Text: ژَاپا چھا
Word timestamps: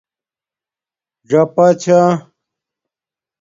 ژَاپا 1.29 1.67
چھا 1.81 1.99